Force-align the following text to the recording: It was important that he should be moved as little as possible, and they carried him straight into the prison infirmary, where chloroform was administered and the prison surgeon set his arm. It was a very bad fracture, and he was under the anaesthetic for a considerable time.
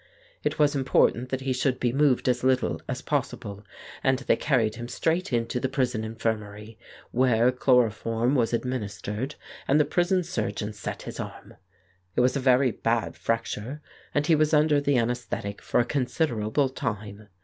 It 0.43 0.57
was 0.57 0.73
important 0.73 1.29
that 1.29 1.41
he 1.41 1.53
should 1.53 1.79
be 1.79 1.93
moved 1.93 2.27
as 2.27 2.43
little 2.43 2.81
as 2.87 3.03
possible, 3.03 3.63
and 4.03 4.17
they 4.17 4.35
carried 4.35 4.73
him 4.77 4.87
straight 4.87 5.31
into 5.31 5.59
the 5.59 5.69
prison 5.69 6.03
infirmary, 6.03 6.79
where 7.11 7.51
chloroform 7.51 8.33
was 8.33 8.51
administered 8.51 9.35
and 9.67 9.79
the 9.79 9.85
prison 9.85 10.23
surgeon 10.23 10.73
set 10.73 11.03
his 11.03 11.19
arm. 11.19 11.53
It 12.15 12.21
was 12.21 12.35
a 12.35 12.39
very 12.39 12.71
bad 12.71 13.15
fracture, 13.15 13.79
and 14.11 14.25
he 14.25 14.33
was 14.33 14.55
under 14.55 14.81
the 14.81 14.97
anaesthetic 14.97 15.61
for 15.61 15.79
a 15.79 15.85
considerable 15.85 16.69
time. 16.69 17.27